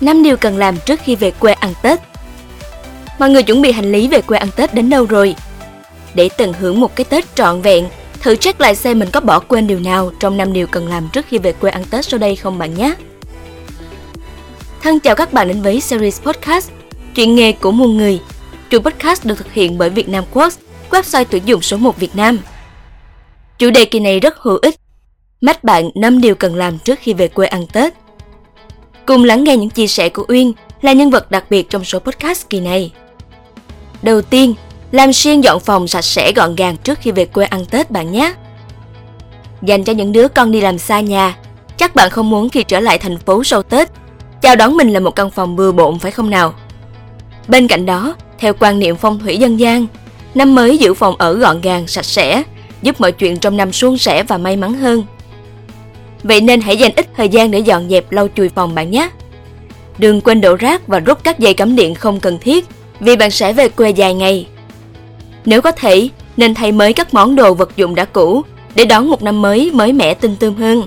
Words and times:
5 0.00 0.22
điều 0.22 0.36
cần 0.36 0.56
làm 0.56 0.76
trước 0.86 1.00
khi 1.04 1.16
về 1.16 1.30
quê 1.30 1.52
ăn 1.52 1.74
Tết. 1.82 2.00
Mọi 3.18 3.30
người 3.30 3.42
chuẩn 3.42 3.62
bị 3.62 3.72
hành 3.72 3.92
lý 3.92 4.08
về 4.08 4.20
quê 4.20 4.38
ăn 4.38 4.48
Tết 4.56 4.74
đến 4.74 4.90
đâu 4.90 5.04
rồi? 5.04 5.34
Để 6.14 6.28
tận 6.36 6.52
hưởng 6.52 6.80
một 6.80 6.96
cái 6.96 7.04
Tết 7.04 7.34
trọn 7.36 7.62
vẹn, 7.62 7.88
thử 8.20 8.36
check 8.36 8.60
lại 8.60 8.74
xem 8.74 8.98
mình 8.98 9.08
có 9.12 9.20
bỏ 9.20 9.38
quên 9.38 9.66
điều 9.66 9.80
nào 9.80 10.12
trong 10.20 10.36
5 10.36 10.52
điều 10.52 10.66
cần 10.66 10.88
làm 10.88 11.08
trước 11.12 11.26
khi 11.28 11.38
về 11.38 11.52
quê 11.52 11.70
ăn 11.70 11.84
Tết 11.90 12.04
sau 12.04 12.18
đây 12.18 12.36
không 12.36 12.58
bạn 12.58 12.74
nhé. 12.74 12.94
Thân 14.82 15.00
chào 15.00 15.14
các 15.14 15.32
bạn 15.32 15.48
đến 15.48 15.62
với 15.62 15.80
series 15.80 16.22
podcast 16.22 16.70
Chuyện 17.14 17.34
nghề 17.34 17.52
của 17.52 17.70
muôn 17.70 17.96
người. 17.96 18.20
Chuỗi 18.70 18.80
podcast 18.80 19.26
được 19.26 19.34
thực 19.38 19.52
hiện 19.52 19.78
bởi 19.78 19.90
Vietnam 19.90 20.24
Quartz, 20.34 20.56
website 20.90 21.24
tuyển 21.30 21.42
dụng 21.46 21.62
số 21.62 21.76
1 21.76 22.00
Việt 22.00 22.16
Nam. 22.16 22.38
Chủ 23.58 23.70
đề 23.70 23.84
kỳ 23.84 24.00
này 24.00 24.20
rất 24.20 24.38
hữu 24.38 24.58
ích. 24.62 24.74
Mách 25.40 25.64
bạn 25.64 25.90
5 25.94 26.20
điều 26.20 26.34
cần 26.34 26.54
làm 26.54 26.78
trước 26.78 26.98
khi 27.02 27.14
về 27.14 27.28
quê 27.28 27.46
ăn 27.46 27.66
Tết. 27.72 27.94
Cùng 29.10 29.24
lắng 29.24 29.44
nghe 29.44 29.56
những 29.56 29.70
chia 29.70 29.86
sẻ 29.86 30.08
của 30.08 30.24
Uyên 30.28 30.52
là 30.82 30.92
nhân 30.92 31.10
vật 31.10 31.30
đặc 31.30 31.44
biệt 31.50 31.70
trong 31.70 31.84
số 31.84 31.98
podcast 31.98 32.50
kỳ 32.50 32.60
này. 32.60 32.92
Đầu 34.02 34.22
tiên, 34.22 34.54
làm 34.92 35.12
xuyên 35.12 35.40
dọn 35.40 35.60
phòng 35.60 35.88
sạch 35.88 36.02
sẽ 36.02 36.32
gọn 36.32 36.56
gàng 36.56 36.76
trước 36.76 36.98
khi 37.00 37.10
về 37.10 37.24
quê 37.24 37.44
ăn 37.44 37.64
Tết 37.64 37.90
bạn 37.90 38.12
nhé. 38.12 38.34
Dành 39.62 39.84
cho 39.84 39.92
những 39.92 40.12
đứa 40.12 40.28
con 40.28 40.52
đi 40.52 40.60
làm 40.60 40.78
xa 40.78 41.00
nhà, 41.00 41.36
chắc 41.76 41.94
bạn 41.94 42.10
không 42.10 42.30
muốn 42.30 42.48
khi 42.48 42.62
trở 42.62 42.80
lại 42.80 42.98
thành 42.98 43.18
phố 43.18 43.44
sau 43.44 43.62
Tết, 43.62 43.88
chào 44.42 44.56
đón 44.56 44.76
mình 44.76 44.92
là 44.92 45.00
một 45.00 45.10
căn 45.10 45.30
phòng 45.30 45.56
bừa 45.56 45.72
bộn 45.72 45.98
phải 45.98 46.10
không 46.10 46.30
nào? 46.30 46.54
Bên 47.48 47.68
cạnh 47.68 47.86
đó, 47.86 48.14
theo 48.38 48.54
quan 48.58 48.78
niệm 48.78 48.96
phong 48.96 49.18
thủy 49.18 49.36
dân 49.36 49.60
gian, 49.60 49.86
năm 50.34 50.54
mới 50.54 50.78
giữ 50.78 50.94
phòng 50.94 51.16
ở 51.18 51.34
gọn 51.34 51.60
gàng, 51.60 51.86
sạch 51.86 52.06
sẽ, 52.06 52.42
giúp 52.82 53.00
mọi 53.00 53.12
chuyện 53.12 53.38
trong 53.38 53.56
năm 53.56 53.72
suôn 53.72 53.98
sẻ 53.98 54.22
và 54.22 54.38
may 54.38 54.56
mắn 54.56 54.74
hơn. 54.74 55.04
Vậy 56.22 56.40
nên 56.40 56.60
hãy 56.60 56.76
dành 56.76 56.92
ít 56.96 57.06
thời 57.16 57.28
gian 57.28 57.50
để 57.50 57.58
dọn 57.58 57.88
dẹp 57.88 58.12
lau 58.12 58.28
chùi 58.36 58.48
phòng 58.48 58.74
bạn 58.74 58.90
nhé. 58.90 59.10
Đừng 59.98 60.20
quên 60.20 60.40
đổ 60.40 60.56
rác 60.56 60.86
và 60.86 60.98
rút 60.98 61.24
các 61.24 61.38
dây 61.38 61.54
cắm 61.54 61.76
điện 61.76 61.94
không 61.94 62.20
cần 62.20 62.38
thiết 62.38 62.66
vì 63.00 63.16
bạn 63.16 63.30
sẽ 63.30 63.52
về 63.52 63.68
quê 63.68 63.90
dài 63.90 64.14
ngày. 64.14 64.46
Nếu 65.44 65.62
có 65.62 65.72
thể, 65.72 66.08
nên 66.36 66.54
thay 66.54 66.72
mới 66.72 66.92
các 66.92 67.14
món 67.14 67.36
đồ 67.36 67.54
vật 67.54 67.76
dụng 67.76 67.94
đã 67.94 68.04
cũ 68.04 68.42
để 68.74 68.84
đón 68.84 69.10
một 69.10 69.22
năm 69.22 69.42
mới 69.42 69.70
mới 69.74 69.92
mẻ 69.92 70.14
tinh 70.14 70.36
tươm 70.36 70.54
hơn. 70.54 70.82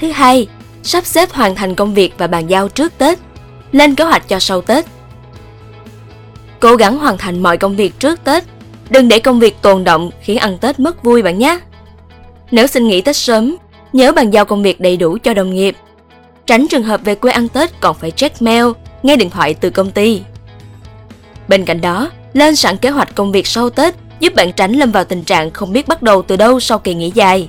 Thứ 0.00 0.10
hai, 0.10 0.46
sắp 0.82 1.06
xếp 1.06 1.32
hoàn 1.32 1.54
thành 1.54 1.74
công 1.74 1.94
việc 1.94 2.14
và 2.18 2.26
bàn 2.26 2.46
giao 2.46 2.68
trước 2.68 2.98
Tết, 2.98 3.18
lên 3.72 3.94
kế 3.94 4.04
hoạch 4.04 4.28
cho 4.28 4.38
sau 4.38 4.60
Tết. 4.60 4.84
Cố 6.60 6.76
gắng 6.76 6.98
hoàn 6.98 7.18
thành 7.18 7.42
mọi 7.42 7.56
công 7.56 7.76
việc 7.76 7.98
trước 7.98 8.24
Tết, 8.24 8.44
đừng 8.90 9.08
để 9.08 9.18
công 9.18 9.38
việc 9.38 9.56
tồn 9.62 9.84
động 9.84 10.10
khiến 10.20 10.38
ăn 10.38 10.58
Tết 10.58 10.80
mất 10.80 11.02
vui 11.02 11.22
bạn 11.22 11.38
nhé. 11.38 11.58
Nếu 12.50 12.66
xin 12.66 12.88
nghỉ 12.88 13.00
Tết 13.00 13.16
sớm, 13.16 13.56
nhớ 13.92 14.12
bàn 14.12 14.30
giao 14.30 14.44
công 14.44 14.62
việc 14.62 14.80
đầy 14.80 14.96
đủ 14.96 15.18
cho 15.22 15.34
đồng 15.34 15.54
nghiệp. 15.54 15.76
Tránh 16.46 16.66
trường 16.68 16.82
hợp 16.82 17.00
về 17.04 17.14
quê 17.14 17.32
ăn 17.32 17.48
Tết 17.48 17.80
còn 17.80 17.96
phải 17.96 18.10
check 18.10 18.42
mail, 18.42 18.64
nghe 19.02 19.16
điện 19.16 19.30
thoại 19.30 19.54
từ 19.54 19.70
công 19.70 19.90
ty. 19.90 20.22
Bên 21.48 21.64
cạnh 21.64 21.80
đó, 21.80 22.10
lên 22.32 22.56
sẵn 22.56 22.76
kế 22.76 22.90
hoạch 22.90 23.14
công 23.14 23.32
việc 23.32 23.46
sau 23.46 23.70
Tết 23.70 23.94
giúp 24.20 24.34
bạn 24.34 24.52
tránh 24.52 24.72
lâm 24.72 24.92
vào 24.92 25.04
tình 25.04 25.24
trạng 25.24 25.50
không 25.50 25.72
biết 25.72 25.88
bắt 25.88 26.02
đầu 26.02 26.22
từ 26.22 26.36
đâu 26.36 26.60
sau 26.60 26.78
kỳ 26.78 26.94
nghỉ 26.94 27.12
dài. 27.14 27.48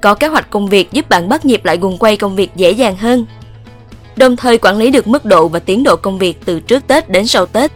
Có 0.00 0.14
kế 0.14 0.26
hoạch 0.26 0.50
công 0.50 0.66
việc 0.66 0.92
giúp 0.92 1.08
bạn 1.08 1.28
bắt 1.28 1.44
nhịp 1.44 1.64
lại 1.64 1.76
guồng 1.76 1.98
quay 1.98 2.16
công 2.16 2.36
việc 2.36 2.50
dễ 2.56 2.70
dàng 2.70 2.96
hơn. 2.96 3.26
Đồng 4.16 4.36
thời 4.36 4.58
quản 4.58 4.78
lý 4.78 4.90
được 4.90 5.06
mức 5.06 5.24
độ 5.24 5.48
và 5.48 5.58
tiến 5.58 5.82
độ 5.82 5.96
công 5.96 6.18
việc 6.18 6.38
từ 6.44 6.60
trước 6.60 6.86
Tết 6.86 7.08
đến 7.08 7.26
sau 7.26 7.46
Tết. 7.46 7.72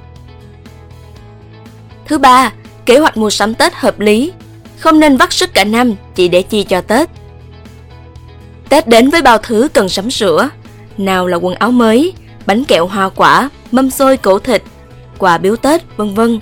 Thứ 2.07 2.19
ba, 2.19 2.53
kế 2.87 2.99
hoạch 2.99 3.17
mua 3.17 3.31
sắm 3.31 3.55
Tết 3.55 3.75
hợp 3.75 4.01
lý. 4.01 4.33
Không 4.79 5.01
nên 5.01 5.17
vắt 5.17 5.33
sức 5.33 5.55
cả 5.55 5.65
năm 5.65 5.95
chỉ 6.15 6.29
để 6.29 6.43
chi 6.43 6.63
cho 6.63 6.81
Tết. 6.81 7.09
Tết 8.69 8.89
đến 8.89 9.11
với 9.11 9.23
bao 9.23 9.39
thứ 9.39 9.69
cần 9.73 9.89
sắm 9.89 10.11
sửa. 10.11 10.49
Nào 10.99 11.27
là 11.27 11.37
quần 11.37 11.55
áo 11.55 11.71
mới, 11.71 12.13
bánh 12.47 12.65
kẹo 12.65 12.87
hoa 12.87 13.09
quả, 13.09 13.51
mâm 13.73 13.91
xôi 13.91 14.17
cổ 14.17 14.39
thịt, 14.39 14.63
quà 15.19 15.39
biếu 15.39 15.57
Tết, 15.57 15.83
vân 15.97 16.15
vân. 16.15 16.41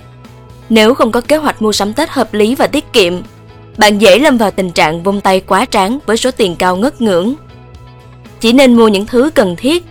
Nếu 0.69 0.93
không 0.93 1.11
có 1.11 1.21
kế 1.21 1.37
hoạch 1.37 1.61
mua 1.61 1.71
sắm 1.71 1.93
Tết 1.93 2.09
hợp 2.09 2.33
lý 2.33 2.55
và 2.55 2.67
tiết 2.67 2.93
kiệm, 2.93 3.13
bạn 3.77 3.97
dễ 3.97 4.19
lâm 4.19 4.37
vào 4.37 4.51
tình 4.51 4.71
trạng 4.71 5.03
vung 5.03 5.21
tay 5.21 5.39
quá 5.39 5.65
tráng 5.65 5.99
với 6.05 6.17
số 6.17 6.31
tiền 6.31 6.55
cao 6.55 6.75
ngất 6.75 7.01
ngưỡng. 7.01 7.33
Chỉ 8.39 8.53
nên 8.53 8.73
mua 8.73 8.87
những 8.87 9.05
thứ 9.05 9.29
cần 9.35 9.55
thiết. 9.55 9.85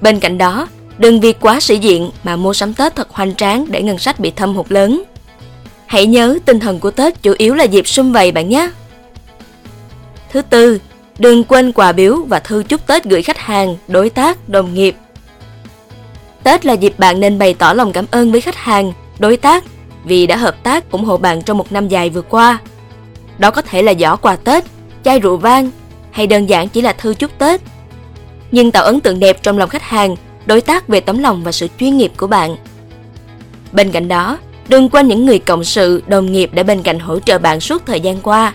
Bên 0.00 0.20
cạnh 0.20 0.38
đó, 0.38 0.68
đừng 0.98 1.20
vì 1.20 1.32
quá 1.32 1.60
sĩ 1.60 1.78
diện 1.78 2.10
mà 2.24 2.36
mua 2.36 2.52
sắm 2.52 2.74
Tết 2.74 2.96
thật 2.96 3.10
hoành 3.10 3.34
tráng 3.34 3.66
để 3.68 3.82
ngân 3.82 3.98
sách 3.98 4.20
bị 4.20 4.30
thâm 4.30 4.54
hụt 4.54 4.72
lớn. 4.72 5.02
Hãy 5.86 6.06
nhớ 6.06 6.38
tinh 6.44 6.60
thần 6.60 6.80
của 6.80 6.90
Tết 6.90 7.22
chủ 7.22 7.34
yếu 7.38 7.54
là 7.54 7.64
dịp 7.64 7.88
sum 7.88 8.12
vầy 8.12 8.32
bạn 8.32 8.48
nhé. 8.48 8.70
Thứ 10.32 10.42
tư, 10.42 10.80
đừng 11.18 11.44
quên 11.44 11.72
quà 11.72 11.92
biếu 11.92 12.16
và 12.28 12.38
thư 12.38 12.62
chúc 12.62 12.86
Tết 12.86 13.04
gửi 13.04 13.22
khách 13.22 13.38
hàng, 13.38 13.76
đối 13.88 14.10
tác, 14.10 14.48
đồng 14.48 14.74
nghiệp. 14.74 14.96
Tết 16.42 16.66
là 16.66 16.72
dịp 16.72 16.98
bạn 16.98 17.20
nên 17.20 17.38
bày 17.38 17.54
tỏ 17.54 17.72
lòng 17.72 17.92
cảm 17.92 18.06
ơn 18.10 18.32
với 18.32 18.40
khách 18.40 18.56
hàng, 18.56 18.92
đối 19.18 19.36
tác 19.36 19.64
vì 20.04 20.26
đã 20.26 20.36
hợp 20.36 20.62
tác 20.62 20.90
ủng 20.90 21.04
hộ 21.04 21.16
bạn 21.16 21.42
trong 21.42 21.58
một 21.58 21.72
năm 21.72 21.88
dài 21.88 22.10
vừa 22.10 22.22
qua. 22.22 22.58
Đó 23.38 23.50
có 23.50 23.62
thể 23.62 23.82
là 23.82 23.94
giỏ 24.00 24.16
quà 24.16 24.36
Tết, 24.36 24.64
chai 25.04 25.20
rượu 25.20 25.36
vang 25.36 25.70
hay 26.10 26.26
đơn 26.26 26.46
giản 26.46 26.68
chỉ 26.68 26.80
là 26.80 26.92
thư 26.92 27.14
chúc 27.14 27.38
Tết. 27.38 27.60
Nhưng 28.50 28.70
tạo 28.70 28.84
ấn 28.84 29.00
tượng 29.00 29.20
đẹp 29.20 29.42
trong 29.42 29.58
lòng 29.58 29.68
khách 29.68 29.82
hàng, 29.82 30.16
đối 30.46 30.60
tác 30.60 30.88
về 30.88 31.00
tấm 31.00 31.18
lòng 31.18 31.44
và 31.44 31.52
sự 31.52 31.68
chuyên 31.80 31.96
nghiệp 31.96 32.12
của 32.16 32.26
bạn. 32.26 32.56
Bên 33.72 33.92
cạnh 33.92 34.08
đó, 34.08 34.38
đừng 34.68 34.88
quên 34.88 35.08
những 35.08 35.26
người 35.26 35.38
cộng 35.38 35.64
sự, 35.64 36.02
đồng 36.06 36.32
nghiệp 36.32 36.50
đã 36.54 36.62
bên 36.62 36.82
cạnh 36.82 36.98
hỗ 36.98 37.20
trợ 37.20 37.38
bạn 37.38 37.60
suốt 37.60 37.86
thời 37.86 38.00
gian 38.00 38.20
qua. 38.20 38.52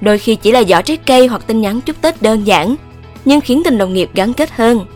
Đôi 0.00 0.18
khi 0.18 0.34
chỉ 0.34 0.52
là 0.52 0.62
giỏ 0.62 0.82
trái 0.82 0.96
cây 0.96 1.26
hoặc 1.26 1.46
tin 1.46 1.60
nhắn 1.60 1.80
chúc 1.80 2.00
Tết 2.00 2.22
đơn 2.22 2.46
giản, 2.46 2.76
nhưng 3.24 3.40
khiến 3.40 3.62
tình 3.64 3.78
đồng 3.78 3.94
nghiệp 3.94 4.10
gắn 4.14 4.32
kết 4.32 4.50
hơn. 4.50 4.86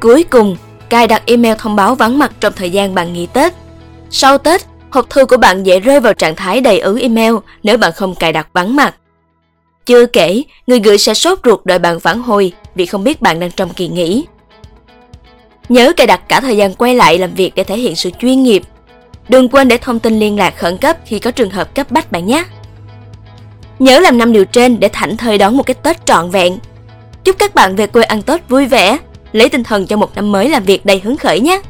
Cuối 0.00 0.24
cùng, 0.24 0.56
cài 0.88 1.06
đặt 1.06 1.22
email 1.26 1.54
thông 1.58 1.76
báo 1.76 1.94
vắng 1.94 2.18
mặt 2.18 2.32
trong 2.40 2.52
thời 2.56 2.70
gian 2.70 2.94
bạn 2.94 3.12
nghỉ 3.12 3.26
Tết. 3.26 3.52
Sau 4.10 4.38
Tết, 4.38 4.62
hộp 4.90 5.10
thư 5.10 5.26
của 5.26 5.36
bạn 5.36 5.66
dễ 5.66 5.80
rơi 5.80 6.00
vào 6.00 6.14
trạng 6.14 6.36
thái 6.36 6.60
đầy 6.60 6.78
ứ 6.78 6.98
email 7.00 7.34
nếu 7.62 7.78
bạn 7.78 7.92
không 7.92 8.14
cài 8.14 8.32
đặt 8.32 8.48
vắng 8.52 8.76
mặt. 8.76 8.94
Chưa 9.86 10.06
kể, 10.06 10.42
người 10.66 10.80
gửi 10.80 10.98
sẽ 10.98 11.14
sốt 11.14 11.38
ruột 11.44 11.64
đợi 11.64 11.78
bạn 11.78 12.00
phản 12.00 12.22
hồi 12.22 12.52
vì 12.74 12.86
không 12.86 13.04
biết 13.04 13.22
bạn 13.22 13.40
đang 13.40 13.50
trong 13.50 13.74
kỳ 13.74 13.88
nghỉ. 13.88 14.24
Nhớ 15.68 15.92
cài 15.96 16.06
đặt 16.06 16.20
cả 16.28 16.40
thời 16.40 16.56
gian 16.56 16.74
quay 16.74 16.94
lại 16.94 17.18
làm 17.18 17.34
việc 17.34 17.54
để 17.54 17.64
thể 17.64 17.78
hiện 17.78 17.96
sự 17.96 18.10
chuyên 18.20 18.42
nghiệp. 18.42 18.62
Đừng 19.28 19.48
quên 19.48 19.68
để 19.68 19.78
thông 19.78 19.98
tin 19.98 20.18
liên 20.18 20.36
lạc 20.36 20.58
khẩn 20.58 20.78
cấp 20.78 20.96
khi 21.06 21.18
có 21.18 21.30
trường 21.30 21.50
hợp 21.50 21.74
cấp 21.74 21.90
bách 21.90 22.12
bạn 22.12 22.26
nhé. 22.26 22.44
Nhớ 23.78 24.00
làm 24.00 24.18
năm 24.18 24.32
điều 24.32 24.44
trên 24.44 24.80
để 24.80 24.88
thảnh 24.92 25.16
thơi 25.16 25.38
đón 25.38 25.56
một 25.56 25.62
cái 25.62 25.74
Tết 25.74 26.06
trọn 26.06 26.30
vẹn. 26.30 26.58
Chúc 27.24 27.38
các 27.38 27.54
bạn 27.54 27.76
về 27.76 27.86
quê 27.86 28.02
ăn 28.02 28.22
Tết 28.22 28.48
vui 28.48 28.66
vẻ, 28.66 28.98
lấy 29.32 29.48
tinh 29.48 29.64
thần 29.64 29.86
cho 29.86 29.96
một 29.96 30.14
năm 30.14 30.32
mới 30.32 30.48
làm 30.48 30.64
việc 30.64 30.86
đầy 30.86 31.00
hứng 31.04 31.16
khởi 31.16 31.40
nhé. 31.40 31.60